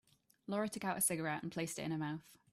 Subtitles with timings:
[0.47, 2.35] Laura took out a cigarette and placed it in her mouth.